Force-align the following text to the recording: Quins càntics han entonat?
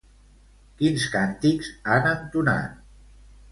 Quins 0.79 1.05
càntics 1.17 1.71
han 1.97 2.11
entonat? 2.15 2.83